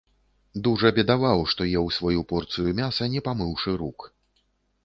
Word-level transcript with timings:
Дужа 0.67 0.91
бедаваў, 0.99 1.43
што 1.53 1.67
еў 1.81 1.85
сваю 1.97 2.25
порцыю 2.31 2.75
мяса 2.81 3.11
не 3.17 3.25
памыўшы 3.29 3.79
рук. 3.83 3.99